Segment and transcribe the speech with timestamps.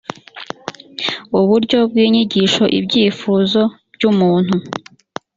[1.39, 3.61] uburyo bw inyigisho ibyifuzo
[3.93, 4.55] by umuntu